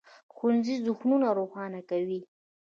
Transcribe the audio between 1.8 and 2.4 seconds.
کوي.